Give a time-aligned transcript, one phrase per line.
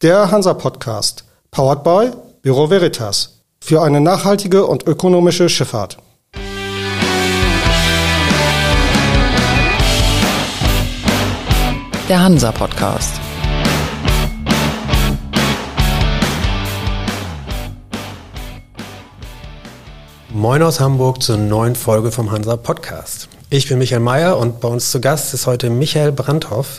[0.00, 2.12] Der Hansa Podcast, powered by
[2.42, 5.98] Büro Veritas, für eine nachhaltige und ökonomische Schifffahrt.
[12.08, 13.12] Der Hansa Podcast.
[20.28, 23.28] Moin aus Hamburg zur neuen Folge vom Hansa Podcast.
[23.50, 26.78] Ich bin Michael Mayer und bei uns zu Gast ist heute Michael Brandhoff,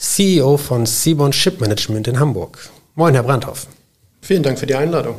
[0.00, 2.70] CEO von Seaborn Ship Management in Hamburg.
[2.94, 3.66] Moin, Herr Brandhoff.
[4.22, 5.16] Vielen Dank für die Einladung.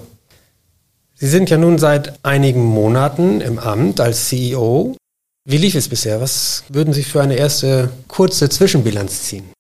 [1.13, 4.95] Sie sind ja nun seit einigen Monaten im Amt als CEO.
[5.45, 6.19] Wie lief es bisher?
[6.19, 9.51] Was würden Sie für eine erste kurze Zwischenbilanz ziehen?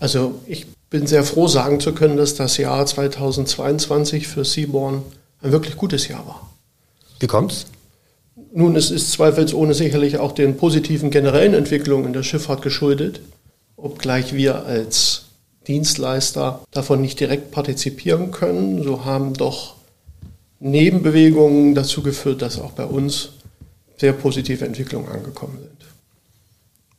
[0.00, 5.04] Also ich bin sehr froh, sagen zu können, dass das Jahr 2022 für Seaborn
[5.40, 6.50] ein wirklich gutes Jahr war.
[7.20, 7.66] Wie kommt's?
[8.52, 13.20] Nun, es ist zweifelsohne sicherlich auch den positiven generellen Entwicklungen in der Schifffahrt geschuldet,
[13.76, 15.26] obgleich wir als
[15.66, 18.82] Dienstleister davon nicht direkt partizipieren können.
[18.82, 19.74] So haben doch
[20.60, 23.30] Nebenbewegungen dazu geführt, dass auch bei uns
[23.98, 25.70] sehr positive Entwicklungen angekommen sind.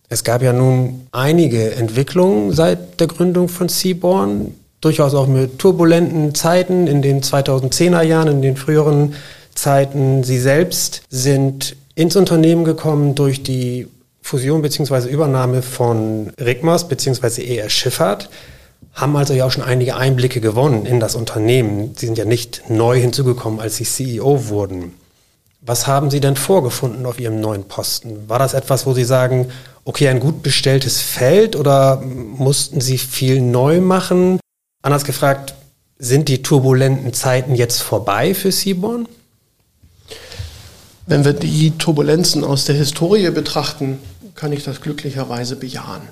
[0.10, 6.34] Es gab ja nun einige Entwicklungen seit der Gründung von Seaborn, durchaus auch mit turbulenten
[6.34, 9.16] Zeiten in den 2010er Jahren, in den früheren
[9.54, 10.24] Zeiten.
[10.24, 13.88] Sie selbst sind ins Unternehmen gekommen durch die
[14.28, 15.08] Fusion bzw.
[15.08, 17.46] Übernahme von Rigmas bzw.
[17.56, 18.30] ER Schifffahrt,
[18.94, 21.94] haben also ja auch schon einige Einblicke gewonnen in das Unternehmen.
[21.96, 24.96] Sie sind ja nicht neu hinzugekommen, als Sie CEO wurden.
[25.62, 28.28] Was haben Sie denn vorgefunden auf Ihrem neuen Posten?
[28.28, 29.48] War das etwas, wo Sie sagen,
[29.86, 34.42] okay, ein gut bestelltes Feld oder mussten Sie viel neu machen?
[34.82, 35.54] Anders gefragt,
[36.00, 39.08] sind die turbulenten Zeiten jetzt vorbei für Seaborn?
[41.06, 44.00] Wenn wir die Turbulenzen aus der Historie betrachten,
[44.38, 46.04] kann ich das glücklicherweise bejahen.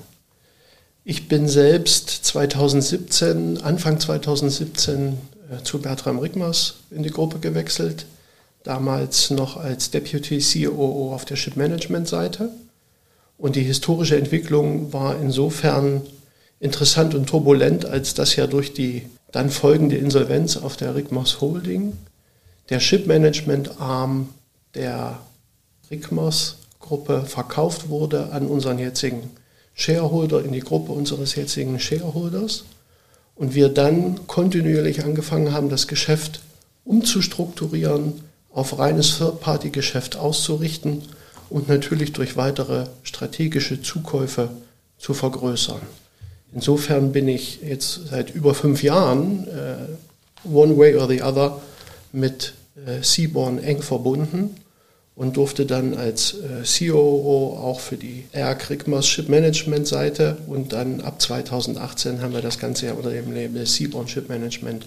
[1.04, 5.16] Ich bin selbst 2017, Anfang 2017
[5.50, 8.06] äh, zu Bertram Rigmers in die Gruppe gewechselt,
[8.64, 12.50] damals noch als Deputy COO auf der Ship Management Seite.
[13.38, 16.02] Und die historische Entwicklung war insofern
[16.58, 21.92] interessant und turbulent, als dass ja durch die dann folgende Insolvenz auf der Rigmos Holding
[22.68, 24.30] der Ship Management Arm
[24.74, 25.20] der
[26.86, 29.30] Rigmos-Gruppe verkauft wurde an unseren jetzigen
[29.74, 32.64] Shareholder, in die Gruppe unseres jetzigen Shareholders.
[33.34, 36.40] Und wir dann kontinuierlich angefangen haben, das Geschäft
[36.84, 41.02] umzustrukturieren, auf reines Third-Party-Geschäft auszurichten
[41.50, 44.48] und natürlich durch weitere strategische Zukäufe
[44.98, 45.80] zu vergrößern.
[46.54, 51.60] Insofern bin ich jetzt seit über fünf Jahren, äh, one way or the other,
[52.12, 52.54] mit
[52.86, 54.56] äh, Seaborn eng verbunden
[55.16, 60.74] und durfte dann als äh, COO auch für die Air Krigmas Ship Management Seite und
[60.74, 64.86] dann ab 2018 haben wir das Ganze ja unter dem Label Seaborn Ship Management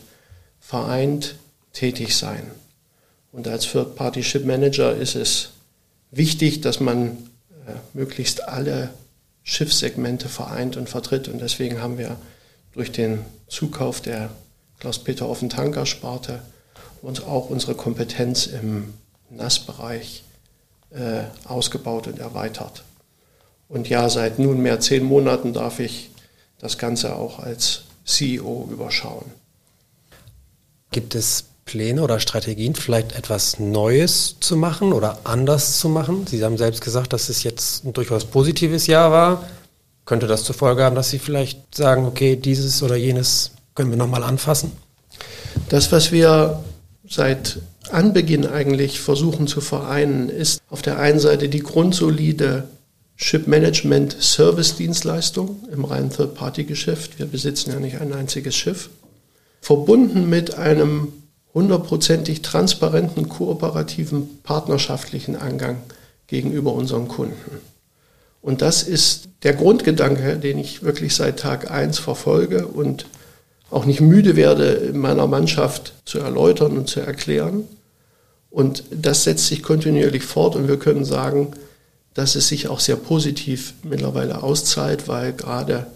[0.60, 1.36] vereint
[1.74, 2.44] tätig sein.
[3.32, 5.50] Und als Third-Party Ship Manager ist es
[6.12, 7.10] wichtig, dass man
[7.68, 8.92] äh, möglichst alle
[9.42, 11.28] Schiffssegmente vereint und vertritt.
[11.28, 12.18] Und deswegen haben wir
[12.74, 14.30] durch den Zukauf der
[14.80, 16.42] Klaus-Peter Offen-Tanker-Sparte
[17.02, 18.94] uns auch unsere Kompetenz im
[19.32, 20.24] NAS-Bereich
[20.92, 22.84] äh, ausgebaut und erweitert.
[23.68, 26.10] Und ja, seit nunmehr zehn Monaten darf ich
[26.60, 29.26] das Ganze auch als CEO überschauen.
[30.92, 36.26] Gibt es Pläne oder Strategien, vielleicht etwas Neues zu machen oder anders zu machen?
[36.26, 39.48] Sie haben selbst gesagt, dass es jetzt ein durchaus positives Jahr war.
[40.06, 43.98] Könnte das zur Folge haben, dass Sie vielleicht sagen, okay, dieses oder jenes können wir
[43.98, 44.72] nochmal anfassen?
[45.70, 46.64] Das, was wir
[47.08, 47.60] seit
[47.92, 52.68] Anbeginn eigentlich versuchen zu vereinen, ist auf der einen Seite die grundsolide
[53.16, 57.20] Ship Management Service Dienstleistung im reinen Third-Party-Geschäft.
[57.20, 58.90] Wir besitzen ja nicht ein einziges Schiff.
[59.62, 61.10] Verbunden mit einem
[61.54, 65.78] hundertprozentig transparenten, kooperativen, partnerschaftlichen Angang
[66.28, 67.60] gegenüber unseren Kunden.
[68.42, 73.06] Und das ist der Grundgedanke, den ich wirklich seit Tag 1 verfolge und
[73.70, 77.68] auch nicht müde werde, in meiner Mannschaft zu erläutern und zu erklären.
[78.52, 81.54] Und das setzt sich kontinuierlich fort und wir können sagen,
[82.14, 85.88] dass es sich auch sehr positiv mittlerweile auszahlt, weil gerade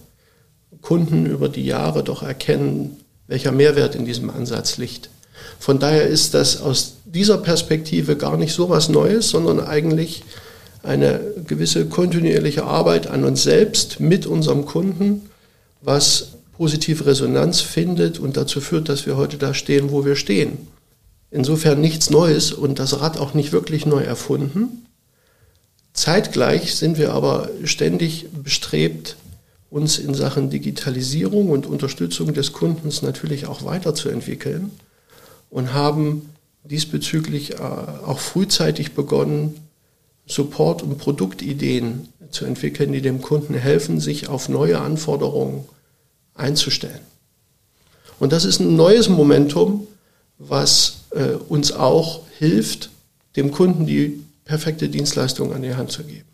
[0.81, 2.97] Kunden über die Jahre doch erkennen,
[3.27, 5.09] welcher Mehrwert in diesem Ansatz liegt.
[5.59, 10.23] Von daher ist das aus dieser Perspektive gar nicht so was Neues, sondern eigentlich
[10.83, 15.29] eine gewisse kontinuierliche Arbeit an uns selbst mit unserem Kunden,
[15.81, 20.67] was positive Resonanz findet und dazu führt, dass wir heute da stehen, wo wir stehen.
[21.33, 24.85] Insofern nichts Neues und das Rad auch nicht wirklich neu erfunden.
[25.91, 29.15] Zeitgleich sind wir aber ständig bestrebt,
[29.71, 34.69] uns in Sachen Digitalisierung und Unterstützung des Kundens natürlich auch weiterzuentwickeln
[35.49, 36.29] und haben
[36.65, 39.55] diesbezüglich äh, auch frühzeitig begonnen,
[40.27, 45.65] Support- und Produktideen zu entwickeln, die dem Kunden helfen, sich auf neue Anforderungen
[46.35, 47.01] einzustellen.
[48.19, 49.87] Und das ist ein neues Momentum,
[50.37, 52.89] was äh, uns auch hilft,
[53.35, 56.25] dem Kunden die perfekte Dienstleistung an die Hand zu geben.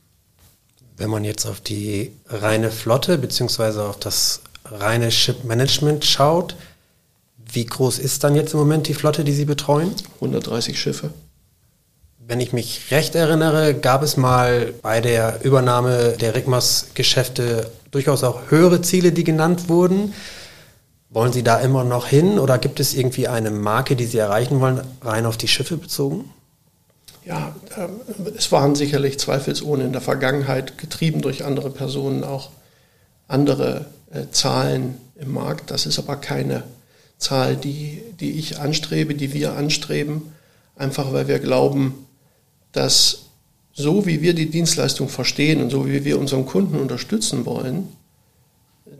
[0.98, 3.82] Wenn man jetzt auf die reine Flotte bzw.
[3.82, 6.56] auf das reine Ship-Management schaut,
[7.52, 9.96] wie groß ist dann jetzt im Moment die Flotte, die Sie betreuen?
[10.16, 11.12] 130 Schiffe.
[12.20, 18.52] Wenn ich mich recht erinnere, gab es mal bei der Übernahme der Rigmas-Geschäfte durchaus auch
[18.52, 20.14] höhere Ziele, die genannt wurden.
[21.12, 24.62] Wollen Sie da immer noch hin oder gibt es irgendwie eine Marke, die Sie erreichen
[24.62, 26.32] wollen, rein auf die Schiffe bezogen?
[27.26, 28.00] Ja, ähm,
[28.38, 32.50] es waren sicherlich zweifelsohne in der Vergangenheit, getrieben durch andere Personen, auch
[33.28, 35.72] andere äh, Zahlen im Markt.
[35.72, 36.64] Das ist aber keine
[37.18, 40.32] Zahl, die, die ich anstrebe, die wir anstreben,
[40.76, 42.06] einfach weil wir glauben,
[42.72, 43.26] dass
[43.74, 47.88] so wie wir die Dienstleistung verstehen und so wie wir unseren Kunden unterstützen wollen,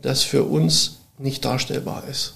[0.02, 2.34] das für uns nicht darstellbar ist.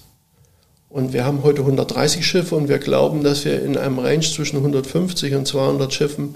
[0.89, 4.57] Und wir haben heute 130 Schiffe und wir glauben, dass wir in einem Range zwischen
[4.57, 6.35] 150 und 200 Schiffen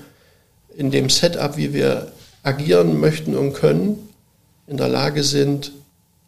[0.75, 2.11] in dem Setup, wie wir
[2.43, 4.09] agieren möchten und können,
[4.67, 5.71] in der Lage sind,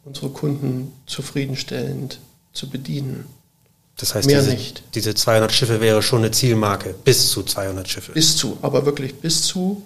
[0.05, 2.19] unsere Kunden zufriedenstellend
[2.53, 3.25] zu bedienen.
[3.97, 4.83] Das heißt, Mehr diese, nicht.
[4.95, 8.13] diese 200 Schiffe wäre schon eine Zielmarke, bis zu 200 Schiffe.
[8.13, 9.83] Bis zu, aber wirklich bis zu.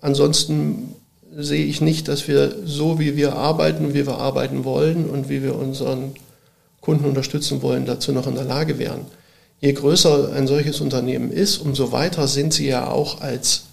[0.00, 0.94] Ansonsten
[1.36, 5.42] sehe ich nicht, dass wir so, wie wir arbeiten, wie wir arbeiten wollen und wie
[5.42, 6.12] wir unseren
[6.80, 9.06] Kunden unterstützen wollen, dazu noch in der Lage wären.
[9.60, 13.64] Je größer ein solches Unternehmen ist, umso weiter sind sie ja auch als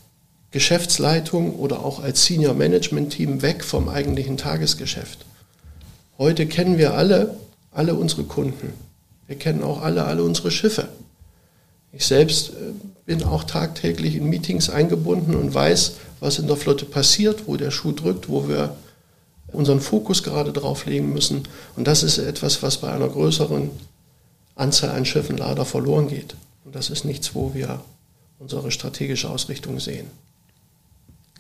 [0.52, 5.26] Geschäftsleitung oder auch als Senior Management Team weg vom eigentlichen Tagesgeschäft.
[6.18, 7.36] Heute kennen wir alle,
[7.72, 8.74] alle unsere Kunden.
[9.28, 10.88] Wir kennen auch alle, alle unsere Schiffe.
[11.92, 12.74] Ich selbst äh,
[13.06, 17.72] bin auch tagtäglich in Meetings eingebunden und weiß, was in der Flotte passiert, wo der
[17.72, 18.76] Schuh drückt, wo wir
[19.48, 21.48] unseren Fokus gerade drauf legen müssen.
[21.76, 23.70] Und das ist etwas, was bei einer größeren
[24.56, 26.36] Anzahl an Schiffen leider verloren geht.
[26.64, 27.82] Und das ist nichts, wo wir
[28.40, 30.08] unsere strategische Ausrichtung sehen.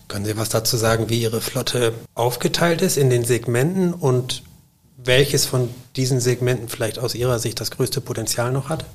[0.08, 4.44] Können Sie was dazu sagen, wie Ihre Flotte aufgeteilt ist in den Segmenten und
[4.98, 8.86] welches von diesen Segmenten vielleicht aus Ihrer Sicht das größte Potenzial noch hat?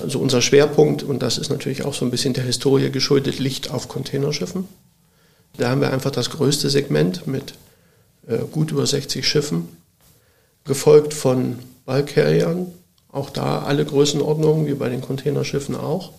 [0.00, 3.70] Also unser Schwerpunkt, und das ist natürlich auch so ein bisschen der Historie geschuldet, liegt
[3.70, 4.66] auf Containerschiffen.
[5.56, 7.54] Da haben wir einfach das größte Segment mit
[8.26, 9.68] äh, gut über 60 Schiffen,
[10.64, 12.66] gefolgt von Ballcarriern,
[13.12, 16.12] auch da alle Größenordnungen, wie bei den Containerschiffen auch.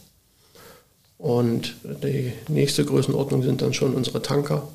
[1.17, 4.67] Und die nächste Größenordnung sind dann schon unsere Tanker.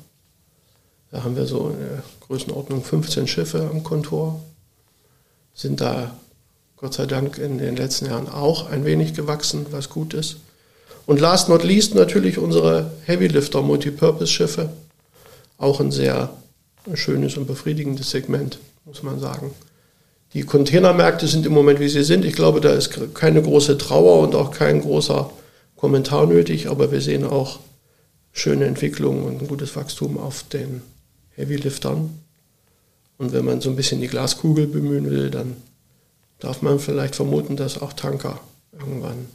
[1.11, 4.41] Da haben wir so eine Größenordnung 15 Schiffe am Kontor,
[5.53, 6.15] sind da
[6.81, 10.37] Gott sei Dank in den letzten Jahren auch ein wenig gewachsen, was gut ist.
[11.05, 14.69] Und last not least natürlich unsere Heavy-Lifter Multipurpose-Schiffe,
[15.59, 16.31] auch ein sehr
[16.95, 19.51] schönes und befriedigendes Segment, muss man sagen.
[20.33, 22.25] Die Containermärkte sind im Moment, wie sie sind.
[22.25, 25.29] Ich glaube, da ist keine große Trauer und auch kein großer
[25.75, 27.59] Kommentar nötig, aber wir sehen auch
[28.31, 30.81] schöne Entwicklungen und ein gutes Wachstum auf den
[31.35, 32.09] Heavy-Liftern.
[33.19, 35.57] Und wenn man so ein bisschen die Glaskugel bemühen will, dann
[36.41, 38.39] darf man vielleicht vermuten, dass auch Tanker
[38.73, 39.27] irgendwann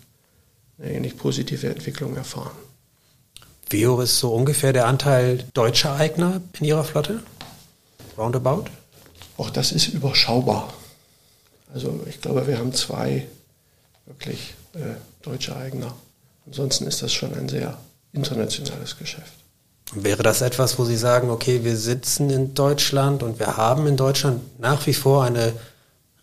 [0.78, 2.56] eine ähnlich positive Entwicklung erfahren.
[3.70, 7.22] Wie hoch ist so ungefähr der Anteil deutscher Eigner in Ihrer Flotte?
[8.16, 8.64] roundabout?
[9.36, 10.72] Auch das ist überschaubar.
[11.72, 13.26] Also ich glaube, wir haben zwei
[14.06, 15.94] wirklich äh, deutsche Eigner.
[16.46, 17.76] Ansonsten ist das schon ein sehr
[18.12, 19.32] internationales Geschäft.
[19.92, 23.96] Wäre das etwas, wo Sie sagen, okay, wir sitzen in Deutschland und wir haben in
[23.96, 25.52] Deutschland nach wie vor eine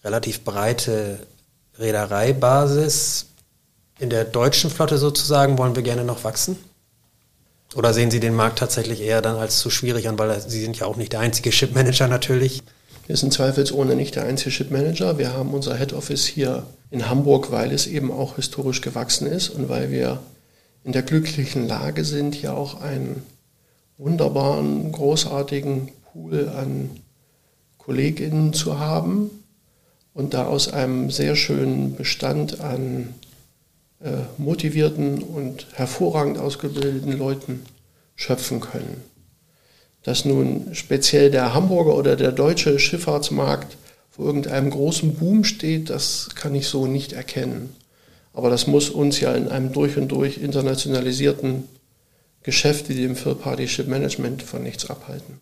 [0.04, 1.20] relativ breite
[1.80, 3.28] Reedereibasis?
[4.00, 6.58] In der deutschen Flotte sozusagen wollen wir gerne noch wachsen?
[7.76, 10.78] Oder sehen Sie den Markt tatsächlich eher dann als zu schwierig an, weil Sie sind
[10.78, 12.62] ja auch nicht der einzige Shipmanager natürlich.
[13.08, 15.18] Wir sind zweifelsohne nicht der einzige Shipmanager.
[15.18, 19.50] Wir haben unser Head Office hier in Hamburg, weil es eben auch historisch gewachsen ist
[19.50, 20.20] und weil wir
[20.84, 23.24] in der glücklichen Lage sind, hier auch einen
[23.98, 26.90] wunderbaren, großartigen Pool an
[27.78, 29.43] KollegInnen zu haben
[30.14, 33.16] und da aus einem sehr schönen Bestand an
[34.04, 37.66] äh, motivierten und hervorragend ausgebildeten Leuten
[38.16, 39.02] schöpfen können.
[40.04, 43.78] Dass nun speziell der Hamburger oder der deutsche Schifffahrtsmarkt
[44.12, 47.76] vor irgendeinem großen Boom steht, das kann ich so nicht erkennen.
[48.34, 51.68] Aber das muss uns ja in einem durch und durch internationalisierten
[52.44, 55.40] Geschäft wie dem Third-Party Ship Management von nichts abhalten.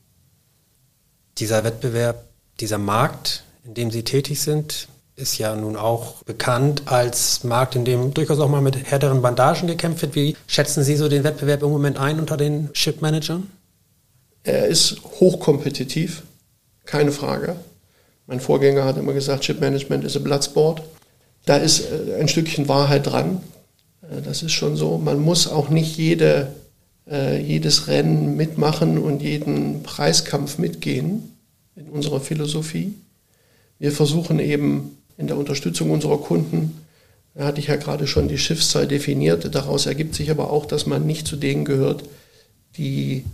[1.37, 2.25] Dieser Wettbewerb,
[2.59, 7.85] dieser Markt, in dem Sie tätig sind, ist ja nun auch bekannt als Markt, in
[7.85, 10.15] dem durchaus auch mal mit härteren Bandagen gekämpft wird.
[10.15, 13.47] Wie schätzen Sie so den Wettbewerb im Moment ein unter den Ship-Managern?
[14.43, 16.23] Er ist hochkompetitiv,
[16.85, 17.55] keine Frage.
[18.25, 20.81] Mein Vorgänger hat immer gesagt, Chip-Management ist ein Bloodsport.
[21.45, 23.43] Da ist äh, ein Stückchen Wahrheit dran.
[24.01, 24.97] Äh, das ist schon so.
[24.97, 26.51] Man muss auch nicht jede,
[27.07, 31.35] äh, jedes Rennen mitmachen und jeden Preiskampf mitgehen
[31.75, 32.93] in unserer Philosophie.
[33.81, 36.85] Wir versuchen eben in der Unterstützung unserer Kunden,
[37.33, 40.85] da hatte ich ja gerade schon die Schiffszahl definiert, daraus ergibt sich aber auch, dass
[40.85, 42.03] man nicht zu denen gehört,
[42.77, 43.25] die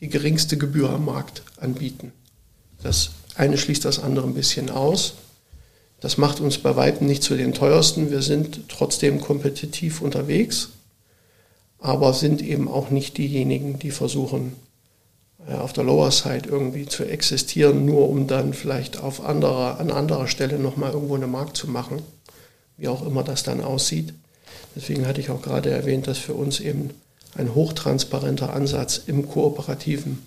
[0.00, 2.10] die geringste Gebühr am Markt anbieten.
[2.82, 5.14] Das eine schließt das andere ein bisschen aus.
[6.00, 8.10] Das macht uns bei weitem nicht zu den teuersten.
[8.10, 10.70] Wir sind trotzdem kompetitiv unterwegs,
[11.78, 14.54] aber sind eben auch nicht diejenigen, die versuchen,
[15.48, 20.26] auf der Lower Side irgendwie zu existieren, nur um dann vielleicht auf anderer, an anderer
[20.26, 22.02] Stelle nochmal irgendwo eine Markt zu machen,
[22.76, 24.14] wie auch immer das dann aussieht.
[24.74, 26.90] Deswegen hatte ich auch gerade erwähnt, dass für uns eben
[27.36, 30.22] ein hochtransparenter Ansatz im kooperativen,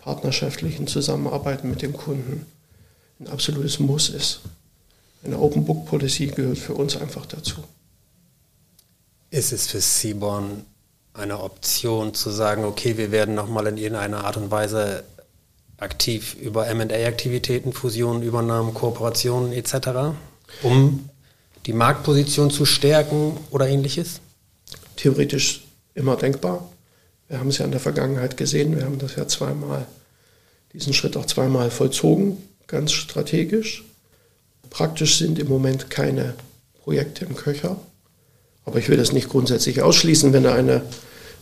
[0.00, 2.46] partnerschaftlichen Zusammenarbeiten mit dem Kunden
[3.20, 4.40] ein absolutes Muss ist.
[5.24, 7.56] Eine Open Book Policy gehört für uns einfach dazu.
[9.30, 10.64] Ist es für Seaborn
[11.14, 15.04] eine Option zu sagen, okay, wir werden nochmal in irgendeiner Art und Weise
[15.78, 20.16] aktiv über MA-Aktivitäten, Fusionen, Übernahmen, Kooperationen etc.,
[20.62, 21.08] um
[21.66, 24.20] die Marktposition zu stärken oder ähnliches?
[24.96, 26.68] Theoretisch immer denkbar.
[27.28, 29.86] Wir haben es ja in der Vergangenheit gesehen, wir haben das ja zweimal,
[30.72, 33.84] diesen Schritt auch zweimal vollzogen, ganz strategisch.
[34.68, 36.34] Praktisch sind im Moment keine
[36.82, 37.76] Projekte im Köcher.
[38.64, 40.32] Aber ich will das nicht grundsätzlich ausschließen.
[40.32, 40.82] Wenn da eine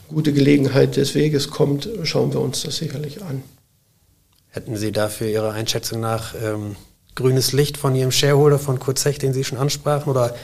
[0.09, 3.43] gute Gelegenheit des Weges kommt, schauen wir uns das sicherlich an.
[4.49, 6.77] Hätten Sie dafür Ihrer Einschätzung nach ähm,
[7.15, 10.11] grünes Licht von Ihrem Shareholder, von Kurt Zech, den Sie schon ansprachen?
[10.11, 10.35] Oder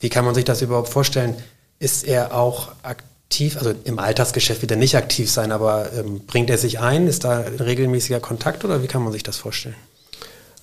[0.00, 1.34] wie kann man sich das überhaupt vorstellen?
[1.78, 6.48] Ist er auch aktiv, also im Alltagsgeschäft wird er nicht aktiv sein, aber ähm, bringt
[6.48, 7.06] er sich ein?
[7.06, 9.76] Ist da regelmäßiger Kontakt oder wie kann man sich das vorstellen?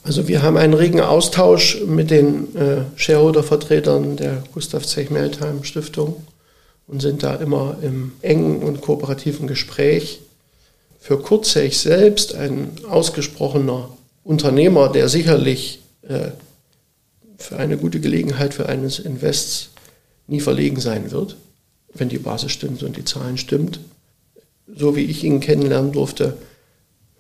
[0.04, 6.24] Also wir haben einen regen Austausch mit den äh, Shareholder-Vertretern der Gustav Zech-Meltheim Stiftung
[6.88, 10.22] und sind da immer im engen und kooperativen Gespräch.
[11.00, 13.90] Für Kurt Zech selbst ein ausgesprochener
[14.24, 16.32] Unternehmer, der sicherlich äh,
[17.38, 19.70] für eine gute Gelegenheit für eines Invests
[20.28, 21.38] nie verlegen sein wird,
[21.94, 23.80] wenn die Basis stimmt und die Zahlen stimmt.
[24.68, 26.38] So wie ich ihn kennenlernen durfte,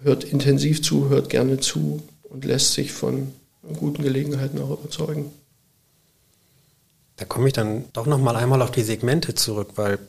[0.03, 3.33] hört intensiv zu, hört gerne zu, und lässt sich von
[3.77, 5.31] guten Gelegenheiten auch überzeugen.
[7.17, 9.99] Da komme ich dann doch noch mal einmal auf die Segmente zurück, weil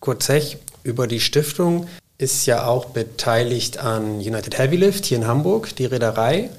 [0.00, 5.26] Kurt Zech über die Stiftung ist ja auch beteiligt an United Heavy Lift hier in
[5.26, 6.50] Hamburg, die Reederei.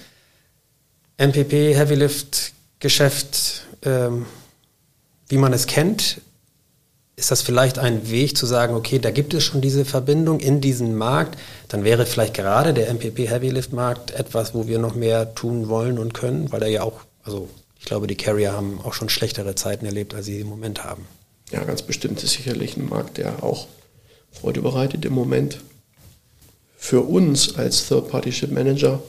[1.18, 4.26] MPP Heavy Lift Geschäft, ähm,
[5.28, 6.22] wie man es kennt,
[7.20, 10.62] ist das vielleicht ein Weg zu sagen, okay, da gibt es schon diese Verbindung in
[10.62, 14.96] diesem Markt, dann wäre vielleicht gerade der MPP Heavy Lift Markt etwas, wo wir noch
[14.96, 18.80] mehr tun wollen und können, weil er ja auch, also ich glaube, die Carrier haben
[18.84, 21.06] auch schon schlechtere Zeiten erlebt, als sie im Moment haben.
[21.52, 23.68] Ja, ganz bestimmt ist sicherlich ein Markt, der auch
[24.32, 25.60] Freude bereitet im Moment.
[26.78, 29.02] Für uns als Third-Party-Ship Manager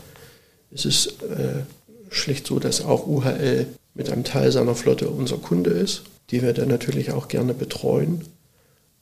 [0.72, 1.62] ist es äh,
[2.10, 6.52] schlicht so, dass auch UHL mit einem Teil seiner Flotte unser Kunde ist die wir
[6.52, 8.24] dann natürlich auch gerne betreuen.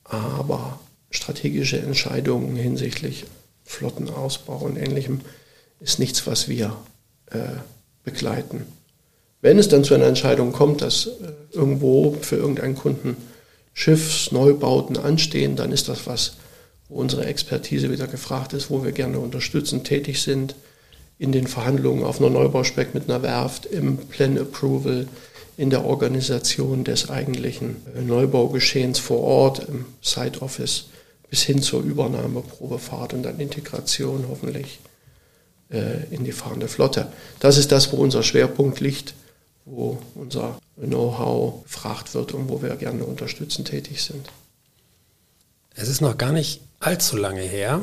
[0.03, 0.79] Aber
[1.11, 3.25] strategische Entscheidungen hinsichtlich
[3.63, 5.21] Flottenausbau und ähnlichem
[5.79, 6.75] ist nichts, was wir
[7.27, 7.37] äh,
[8.03, 8.65] begleiten.
[9.41, 11.11] Wenn es dann zu einer Entscheidung kommt, dass äh,
[11.53, 13.15] irgendwo für irgendeinen Kunden
[13.73, 16.33] Schiffsneubauten anstehen, dann ist das was,
[16.89, 20.55] wo unsere Expertise wieder gefragt ist, wo wir gerne unterstützend tätig sind
[21.17, 25.07] in den Verhandlungen auf einer Neubauspec mit einer Werft, im Plan Approval,
[25.59, 27.75] in der Organisation des eigentlichen
[28.07, 30.85] Neubaugeschehens vor Ort im Site Office
[31.29, 34.79] bis hin zur Übernahme, Probefahrt und dann Integration hoffentlich
[35.69, 37.11] äh, in die fahrende Flotte.
[37.41, 39.15] Das ist das, wo unser Schwerpunkt liegt,
[39.65, 44.29] wo unser Know-how gefragt wird und wo wir gerne unterstützend tätig sind.
[45.75, 47.81] Es ist noch gar nicht allzu lange her.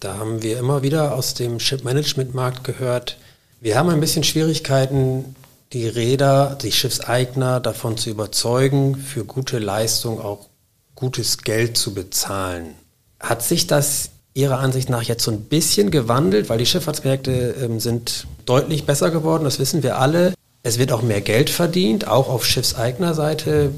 [0.00, 3.16] Da haben wir immer wieder aus dem Ship-Management-Markt gehört,
[3.62, 5.34] wir haben ein bisschen Schwierigkeiten,
[5.72, 10.48] die Räder, die Schiffseigner davon zu überzeugen, für gute Leistung auch
[10.94, 12.74] gutes Geld zu bezahlen.
[13.20, 17.80] Hat sich das Ihrer Ansicht nach jetzt so ein bisschen gewandelt, weil die Schifffahrtsmärkte ähm,
[17.80, 20.34] sind deutlich besser geworden, das wissen wir alle.
[20.62, 23.72] Es wird auch mehr Geld verdient, auch auf Schiffseignerseite.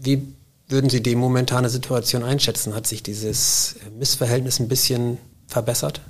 [0.00, 0.22] Wie
[0.68, 2.74] würden Sie die momentane Situation einschätzen?
[2.74, 6.00] Hat sich dieses Missverhältnis ein bisschen verbessert?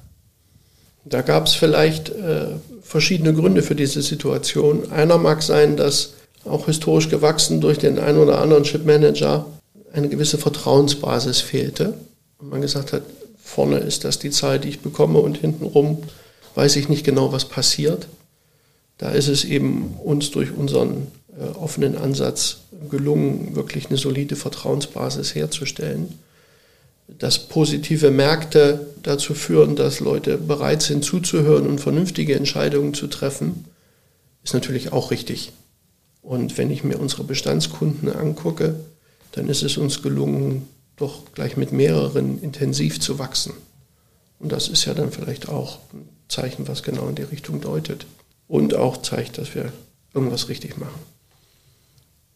[1.05, 2.47] Da gab es vielleicht äh,
[2.83, 4.91] verschiedene Gründe für diese Situation.
[4.91, 6.15] Einer mag sein, dass
[6.45, 9.47] auch historisch gewachsen durch den einen oder anderen Chipmanager
[9.93, 11.95] eine gewisse Vertrauensbasis fehlte.
[12.39, 13.03] Und man gesagt hat,
[13.43, 16.03] vorne ist das die Zahl, die ich bekomme und hintenrum
[16.55, 18.09] weiß ich nicht genau, was passiert.
[18.99, 21.07] Da ist es eben uns durch unseren
[21.39, 22.59] äh, offenen Ansatz
[22.91, 26.19] gelungen, wirklich eine solide Vertrauensbasis herzustellen.
[27.19, 33.65] Dass positive Märkte dazu führen, dass Leute bereit sind zuzuhören und vernünftige Entscheidungen zu treffen,
[34.43, 35.53] ist natürlich auch richtig.
[36.23, 38.77] Und wenn ich mir unsere Bestandskunden angucke,
[39.33, 43.55] dann ist es uns gelungen, doch gleich mit mehreren intensiv zu wachsen.
[44.39, 48.07] Und das ist ja dann vielleicht auch ein Zeichen, was genau in die Richtung deutet.
[48.49, 49.73] Und auch zeigt, dass wir
[50.15, 51.01] irgendwas richtig machen.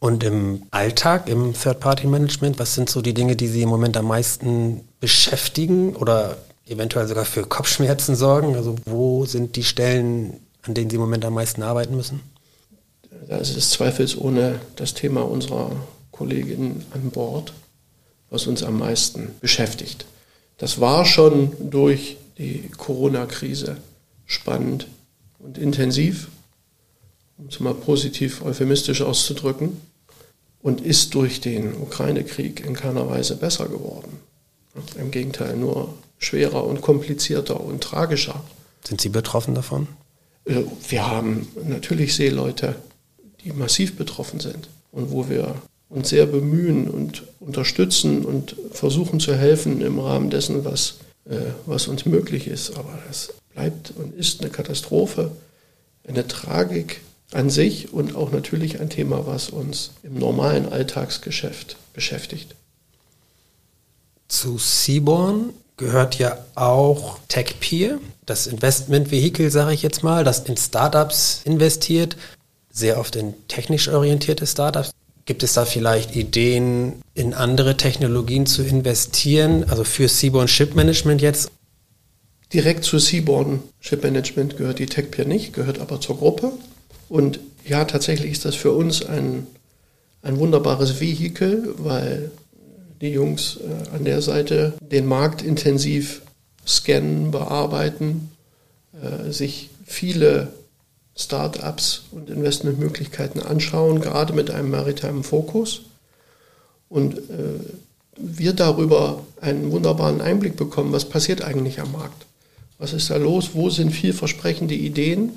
[0.05, 4.07] Und im Alltag, im Third-Party-Management, was sind so die Dinge, die Sie im Moment am
[4.07, 8.55] meisten beschäftigen oder eventuell sogar für Kopfschmerzen sorgen?
[8.55, 12.21] Also wo sind die Stellen, an denen Sie im Moment am meisten arbeiten müssen?
[13.31, 15.71] Das ist zweifelsohne das Thema unserer
[16.11, 17.55] Kollegin an Bord,
[18.29, 20.05] was uns am meisten beschäftigt.
[20.59, 23.79] Das war schon durch die Corona-Krise
[24.27, 24.87] spannend
[25.39, 26.29] und intensiv,
[27.39, 29.81] um es mal positiv euphemistisch auszudrücken,
[30.65, 34.19] und ist durch den Ukraine-Krieg in keiner Weise besser geworden.
[34.99, 38.43] Im Gegenteil, nur schwerer und komplizierter und tragischer.
[38.83, 39.89] Sind Sie betroffen davon?
[40.47, 42.77] Äh, wir haben natürlich Seeleute,
[43.45, 45.55] die massiv betroffen sind und wo wir
[45.91, 50.95] uns sehr bemühen und unterstützen und versuchen zu helfen im Rahmen dessen, was,
[51.29, 52.79] äh, was uns möglich ist.
[52.79, 55.31] Aber es bleibt und ist eine Katastrophe,
[56.09, 57.03] eine Tragik
[57.35, 62.55] an sich und auch natürlich ein Thema, was uns im normalen Alltagsgeschäft beschäftigt.
[64.29, 71.41] Zu Seaborn gehört ja auch TechPeer, das Investmentvehikel, sage ich jetzt mal, das in Startups
[71.45, 72.17] investiert,
[72.71, 74.91] sehr oft in technisch orientierte Startups.
[75.27, 81.23] Gibt es da vielleicht Ideen, in andere Technologien zu investieren, also für Seaborn Ship Management
[81.23, 81.51] jetzt?
[82.53, 86.53] Direkt zu Seaborn Ship Management gehört die TechPeer nicht, gehört aber zur Gruppe.
[87.15, 89.47] Und ja, tatsächlich ist das für uns ein,
[90.23, 92.33] ein wunderbares Vehikel, weil
[93.01, 96.23] die Jungs äh, an der Seite den Markt intensiv
[96.67, 98.33] scannen, bearbeiten,
[99.01, 100.49] äh, sich viele
[101.15, 105.83] Start-ups und Investmentmöglichkeiten anschauen, gerade mit einem maritimen Fokus.
[106.89, 107.61] Und äh,
[108.17, 112.27] wir darüber einen wunderbaren Einblick bekommen, was passiert eigentlich am Markt.
[112.79, 113.51] Was ist da los?
[113.53, 115.31] Wo sind vielversprechende Ideen?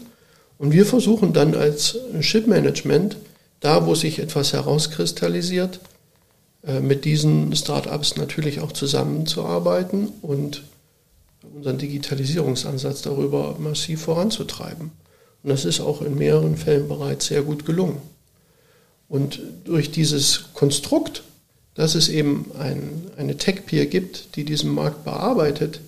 [0.58, 3.18] Und wir versuchen dann als Ship-Management,
[3.60, 5.80] da wo sich etwas herauskristallisiert,
[6.66, 10.64] äh, mit diesen Start-ups natürlich auch zusammenzuarbeiten und
[11.56, 14.92] unseren Digitalisierungsansatz darüber massiv voranzutreiben.
[15.44, 18.02] Und das ist auch in mehreren Fällen bereits sehr gut gelungen.
[19.08, 21.24] Und durch dieses Konstrukt,
[21.76, 25.80] dass es eben ein, eine Tech-Peer gibt, die diesen Markt bearbeitet,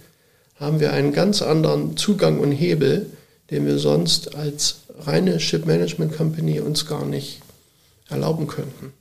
[0.55, 3.07] haben wir einen ganz anderen Zugang und Hebel,
[3.49, 7.41] den wir sonst als reine Ship Management Company uns gar nicht
[8.09, 8.93] erlauben könnten.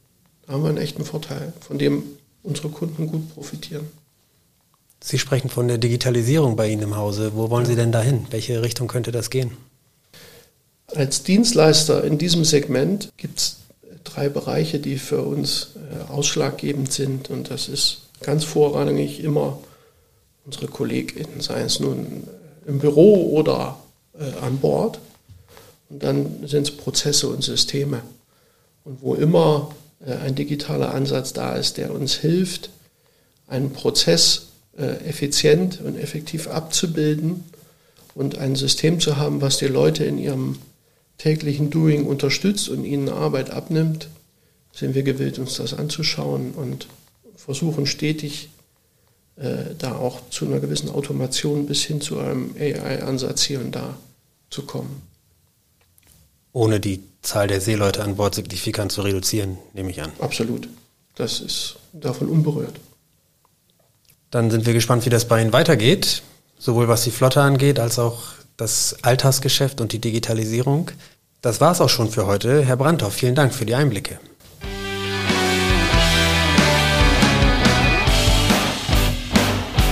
[0.47, 2.03] Da haben wir einen echten Vorteil, von dem
[2.43, 3.87] unsere Kunden gut profitieren.
[5.01, 7.33] Sie sprechen von der Digitalisierung bei Ihnen im Hause.
[7.35, 8.27] Wo wollen Sie denn dahin?
[8.31, 9.53] Welche Richtung könnte das gehen?
[10.95, 13.57] Als Dienstleister in diesem Segment gibt es
[14.05, 17.31] drei Bereiche, die für uns äh, ausschlaggebend sind.
[17.31, 19.59] Und das ist ganz vorrangig immer
[20.45, 22.25] unsere KollegInnen, sei es nun
[22.67, 23.79] im Büro oder
[24.19, 25.01] äh, an Bord.
[25.89, 28.03] Und dann sind es Prozesse und Systeme.
[28.85, 32.71] Und wo immer äh, ein digitaler Ansatz da ist, der uns hilft,
[33.47, 34.45] einen Prozess
[35.05, 37.43] effizient und effektiv abzubilden
[38.15, 40.59] und ein System zu haben, was die Leute in ihrem
[41.19, 44.09] täglichen Doing unterstützt und ihnen Arbeit abnimmt,
[44.73, 46.87] sind wir gewillt, uns das anzuschauen und
[47.37, 48.51] versuchen stetig
[49.37, 53.97] äh, da auch zu einer gewissen Automation bis hin zu einem AI-Ansatz hier und da
[54.51, 55.03] zu kommen.
[56.53, 60.13] Ohne die Zahl der Seeleute an Bord signifikant zu reduzieren, nehme ich an.
[60.19, 60.69] Absolut.
[61.15, 62.75] Das ist davon unberührt.
[64.31, 66.23] Dann sind wir gespannt, wie das bei Ihnen weitergeht,
[66.59, 68.23] sowohl was die Flotte angeht, als auch
[68.57, 70.91] das Alltagsgeschäft und die Digitalisierung.
[71.41, 72.65] Das war es auch schon für heute.
[72.65, 74.19] Herr Brandhoff, vielen Dank für die Einblicke.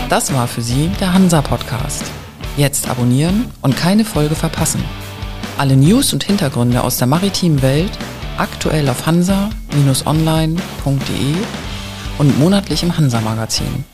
[0.08, 2.04] Das war für Sie der Hansa-Podcast.
[2.56, 4.82] Jetzt abonnieren und keine Folge verpassen.
[5.58, 7.92] Alle News und Hintergründe aus der maritimen Welt
[8.38, 11.34] aktuell auf hansa-online.de
[12.18, 13.84] und monatlich im Hansa-Magazin.